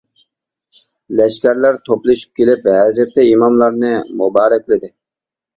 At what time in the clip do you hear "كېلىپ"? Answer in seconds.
2.41-2.65